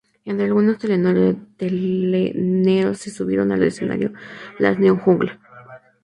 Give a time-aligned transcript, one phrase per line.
[0.25, 4.11] Entre algunos teloneros se subieron al escenario
[4.57, 5.37] las Neon Jungle.